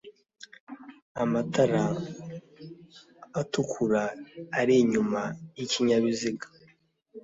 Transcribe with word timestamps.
Amatara 1.23 1.83
atukura 3.41 4.03
ari 4.59 4.73
inyuma 4.83 5.21
y'ikinyabiziga 5.57 6.47